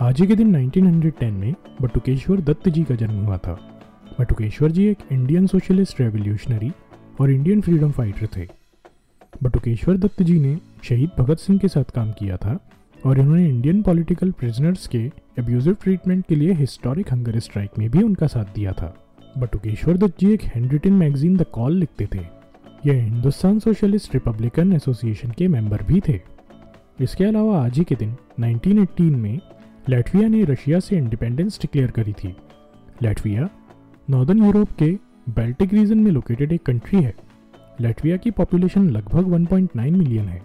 आज 0.00 0.20
ही 0.20 0.26
के 0.26 0.36
दिन 0.36 0.70
1910 0.70 1.30
में 1.30 1.54
बटुकेश्वर 1.82 2.40
दत्त 2.40 2.68
जी 2.68 2.84
का 2.84 2.94
जन्म 2.94 3.14
हुआ 3.14 3.38
था। 3.38 3.52
बटुकेश्वर 4.20 4.70
जी 4.70 4.86
एक 4.86 4.98
इंडियन 5.12 5.46
सोशलिस्ट 5.46 6.00
रेवोल्यूशनरी 6.00 6.72
और 7.20 7.30
इंडियन 7.30 7.60
फ्रीडम 7.60 7.90
फाइटर 7.90 8.28
थे। 8.36 8.48
बटुकेश्वर 9.42 9.96
दत्त 9.96 10.22
जी 10.22 10.40
ने 10.40 10.58
शहीद 10.84 11.10
भगत 11.18 11.38
सिंह 11.38 11.58
के 11.58 11.68
साथ 11.68 11.84
काम 11.84 12.12
किया 12.12 12.36
था 12.36 12.58
और 13.06 13.18
इन्होंने 13.18 13.48
इंडियन 13.48 13.82
पॉलिटिकल 13.82 14.30
प्रिजनर्स 14.30 14.86
के 14.86 15.12
एब्यूजिव 15.38 15.76
ट्रीटमेंट 15.82 16.26
के 16.28 16.34
लिए 16.34 16.52
हिस्टोरिक 16.52 17.12
हंगर 17.12 17.38
स्ट्राइक 17.38 17.70
में 17.78 17.90
भी 17.90 18.02
उनका 18.02 18.26
साथ 18.26 18.44
दिया 18.44 18.72
था। 18.72 18.96
बटुकेश्वर 19.38 19.96
दत्त 19.96 20.14
जी 20.20 20.32
एक 20.32 20.42
hand 20.42 20.54
handwritten 20.54 20.92
magazine 20.92 21.36
the 21.36 21.42
call 21.42 21.72
लिखते 21.72 22.08
थे। 22.14 22.20
यह 22.86 23.04
हिंदुस्तान 23.04 23.58
सोशलिस्ट 23.58 24.14
रिपब्लिकन 24.14 24.72
एसोसिएशन 24.72 25.30
के 25.30 25.48
मेंबर 25.48 25.82
भी 25.82 26.00
थे। 26.08 26.20
इसके 27.00 27.24
अलावा 27.24 27.64
आज 27.64 27.78
ही 27.78 27.84
के 27.84 27.94
दिन 27.94 28.16
1918 28.40 29.16
में 29.16 29.40
लैटविया 29.88 30.28
ने 30.28 30.44
रशिया 30.44 30.80
से 30.80 30.96
इंडिपेंडेंस 30.96 31.58
डिक्लेयर 31.60 31.90
करी 31.90 32.12
थी। 32.12 32.36
लेटविया, 33.02 33.48
नॉर्दर्न 34.10 34.44
यूरोप 34.44 34.68
के 34.70 34.98
बेल्टिक 35.28 35.74
रीजन 35.74 35.98
में 35.98 36.10
लोकेटेड 36.10 36.52
एक 36.52 36.62
कंट्री 36.62 37.02
है। 37.02 37.14
लैटविया 37.80 38.16
की 38.16 38.30
पॉपुलेशन 38.30 38.90
लगभग 38.90 39.28
1.9 39.32 39.90
मिलियन 39.90 40.28
है। 40.28 40.42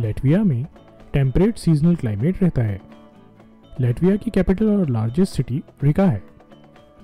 लैटविया 0.00 0.44
में 0.44 0.66
टेम्परेट 1.12 1.56
सीजनल 1.56 1.94
क्लाइमेट 1.94 2.42
रहता 2.42 2.62
है। 2.62 2.80
लैटविया 3.80 4.16
की 4.16 4.30
कैपिटल 4.30 4.68
और 4.68 4.90
लार्जेस्ट 4.90 5.34
सिटी 5.34 5.62
रिका 5.84 6.06
है। 6.06 6.22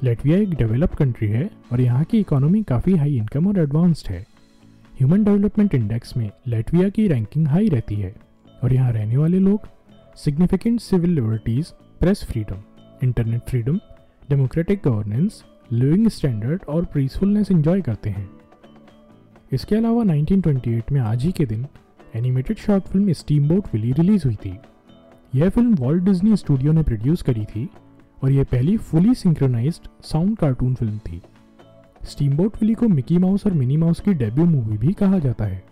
लेटविया 0.02 0.38
एक 0.38 0.50
डेवलप्ड 0.50 0.94
कंट्री 0.94 1.28
है 1.28 1.50
और 1.72 1.80
यहाँ 1.80 2.04
की 2.04 2.18
इकोनॉमी 2.18 2.62
काफ़ी 2.62 2.96
हाई 2.96 3.16
इनकम 3.16 3.46
और 3.46 3.58
एडवांस्ड 3.58 4.10
है। 4.10 4.26
ह्यूमन 4.98 5.24
डेवलपमेंट 5.24 5.74
इंडेक्स 5.74 6.16
में 6.16 6.30
लेटविया 6.46 6.88
की 6.88 7.08
रैंकिंग 7.08 7.48
हाई 7.48 7.68
रहती 7.68 7.94
है 7.94 8.14
और 8.64 8.72
यहाँ 8.72 8.92
रहने 8.92 9.16
वाले 9.16 9.38
लोग 9.38 9.60
significant 10.16 10.80
civil 10.80 11.10
liberties 11.10 11.66
press 12.00 12.24
freedom 12.24 12.56
internet 13.02 13.40
freedom 13.40 13.76
democratic 14.30 14.80
governance 14.84 15.44
living 15.72 16.08
standard 16.08 16.62
और 16.68 16.84
पीसफुलनेस 16.84 17.50
एंजॉय 17.50 17.80
करते 17.80 18.10
हैं। 18.10 18.30
इसके 19.52 19.76
अलावा 19.76 20.02
1928 20.02 20.92
में 20.92 21.00
आज 21.00 21.24
ही 21.24 21.32
के 21.32 21.46
दिन 21.46 21.66
animated 22.16 22.58
short 22.58 22.84
film 22.84 23.12
steamboat 23.48 23.64
Willie 23.72 23.92
release 23.92 24.24
हुई 24.24 24.34
थी। 24.34 24.58
यह 25.34 25.48
फ़िल्म 25.48 25.74
वॉल्ट 25.74 26.04
डिज्नी 26.04 26.36
स्टूडियो 26.36 26.72
ने 26.72 26.82
प्रोड्यूस 26.82 27.22
करी 27.22 27.44
थी 27.44 27.68
और 28.22 28.32
यह 28.32 28.44
पहली 28.44 28.76
fully 28.76 29.14
synchronized 29.14 29.88
sound 30.04 30.36
cartoon 30.36 30.74
film 30.74 30.98
थी। 30.98 31.22
स्टीम 32.04 32.36
बोट 32.36 32.56
विली 32.60 32.74
को 32.74 32.88
मिकी 32.88 33.18
माउस 33.18 33.46
और 33.46 33.52
मिनी 33.52 33.76
माउस 33.76 34.00
की 34.00 34.14
डेब्यू 34.14 34.44
मूवी 34.44 34.78
भी 34.78 34.92
कहा 34.92 35.18
जाता 35.18 35.44
है। 35.44 35.62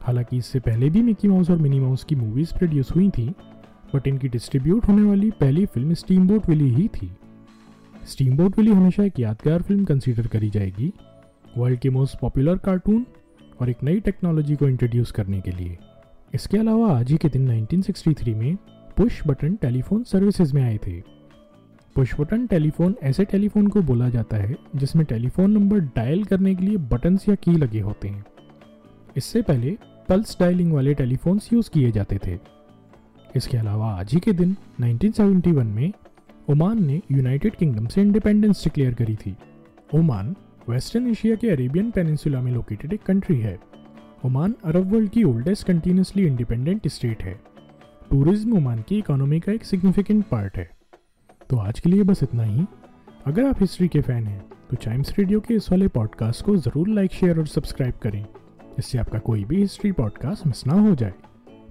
हालाँकि 0.00 0.36
इससे 0.36 0.60
पहले 0.60 0.90
भी 0.90 1.02
मिकी 1.02 1.28
माउस 1.28 1.50
और 1.50 1.58
मिनी 1.58 1.80
माउस 1.80 2.04
की 2.04 2.14
मूवीज़ 2.14 2.54
प्रोड्यूस 2.54 2.94
हुई 2.96 3.10
थी 3.10 3.34
बट 3.94 4.08
इनकी 4.08 4.28
डिस्ट्रीब्यूट 4.28 4.88
होने 4.88 5.02
वाली 5.02 5.30
पहली 5.30 5.66
फ़िल्म 5.66 5.94
स्टीमबोट 5.94 6.48
विली 6.48 6.70
ही 6.70 6.88
थी। 6.88 7.10
स्टीमबोट 8.06 8.58
विली 8.58 8.70
हमेशा 8.70 9.04
एक 9.04 9.20
यादगार 9.20 9.62
फ़िल्म 9.62 9.84
कंसीडर 9.84 10.26
करी 10.26 10.50
जाएगी 10.50 10.92
वर्ल्ड 11.58 11.78
के 11.78 11.90
मोस्ट 11.90 12.18
पॉपुलर 12.18 12.58
कार्टून 12.58 13.06
और 13.60 13.70
एक 13.70 13.76
नई 13.82 14.00
टेक्नोलॉजी 14.00 14.56
को 14.56 14.68
इंट्रोड्यूस 14.68 15.10
करने 15.10 15.40
के 15.40 15.50
लिए। 15.50 15.78
इसके 16.34 16.58
अलावा 16.58 16.98
आज 16.98 17.10
ही 17.10 17.16
के 17.16 17.28
दिन 17.28 17.66
1963 17.66 18.34
में 18.34 18.56
पुश 18.96 19.26
बटन 19.26 19.54
टेलीफोन 19.54 20.02
सर्विसेज़ 20.02 20.54
में 20.54 20.62
आए 20.62 20.78
थे। 20.86 21.00
पुश 21.94 22.20
बटन 22.20 22.46
टेलीफोन 22.46 22.94
ऐसे 23.02 23.24
टेलीफोन 23.24 23.66
को 23.66 23.82
बोला 23.82 24.08
जाता 24.08 24.36
है 24.36 24.56
जिसमें 24.76 25.06
टेलीफोन 25.06 25.50
नंबर 25.50 25.78
डायल 25.78 26.24
करने 26.24 26.54
के 26.54 26.64
लिए 26.64 26.76
बटन्स 26.76 27.28
या 27.28 27.34
की 27.34 27.52
लगे 27.52 27.80
होते 27.80 28.08
हैं। 28.08 28.24
इससे 29.16 29.42
पहले 29.42 29.78
पल्स 30.08 30.36
डायलिंग 30.40 30.72
वाले 30.72 30.94
टेलीफोन्स 30.94 31.52
यूज़ 31.52 31.70
किए 31.70 31.92
जाते 31.92 32.18
थे। 32.26 32.53
इसके 33.36 33.56
अलावा 33.56 33.86
आज 33.90 34.12
ही 34.12 34.20
के 34.20 34.32
दिन 34.32 34.56
1971 34.80 35.64
में, 35.64 35.92
ओमान 36.50 36.84
ने 36.86 37.00
यूनाइटेड 37.12 37.54
किंगडम 37.56 37.86
से 37.86 38.00
इंडिपेंडेंस 38.00 38.64
डिक्लेयर 38.64 38.94
करी 38.94 39.14
थी। 39.16 39.34
ओमान 39.90 40.34
वेस्टर्न 40.68 41.06
एशिया 41.06 41.36
के 41.36 41.50
अरेबियन 41.50 41.90
पेनिनसुला 41.90 42.40
में 42.40 42.52
लोकेटेड 42.52 42.92
एक 42.92 43.02
कंट्री 43.02 43.38
है। 43.40 43.58
ओमान 44.24 44.54
अरब 44.64 44.92
वर्ल्ड 44.92 45.10
की 45.10 45.24
ओल्डेस्ट 45.24 45.66
कंटिन्यूसली 45.66 46.26
इंडिपेंडेंट 46.26 46.88
स्टेट 46.88 47.22
है। 47.22 47.34
टूरिज़्म 48.10 48.56
ओमान 48.56 48.82
की 48.88 48.98
इकोनॉमी 48.98 49.40
का 49.40 49.52
एक 49.52 49.64
सिग्निफिकेंट 49.64 50.24
पार्ट 50.26 50.56
है। 50.56 50.68
तो 51.50 51.56
आज 51.56 51.80
के 51.80 51.90
लिए 51.90 52.02
बस 52.02 52.22
इतना 52.22 52.42
ही। 52.42 52.66
अगर 53.26 53.46
आप 53.46 53.60
हिस्ट्री 53.60 53.88
के 53.88 54.00
फ़ैन 54.00 54.26
हैं 54.26 54.42
तो 54.70 54.76
चाइम्स 54.76 55.12
रेडियो 55.18 55.40
के 55.40 55.54
इस 55.54 55.70
वाले 55.70 55.88
पॉडकास्ट 55.88 56.44
को 56.44 56.56
ज़रूर 56.56 56.88
लाइक 56.88 57.12
शेयर 57.12 57.38
और 57.38 57.46
सब्सक्राइब 57.46 57.94
करें। 58.02 58.24
इससे 58.78 58.98
आपका 58.98 59.18
कोई 59.20 59.44
भी 59.44 59.56
हिस्ट्री 59.56 59.92
पॉडकास्ट 59.92 60.46
मिस 60.46 60.66
ना 60.66 60.80
हो 60.80 60.94
जाए। 60.94 61.12